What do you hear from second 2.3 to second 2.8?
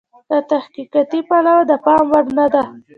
نه ده.